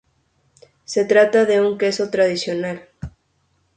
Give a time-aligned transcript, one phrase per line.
[0.83, 2.89] Se trata de un queso tradicional.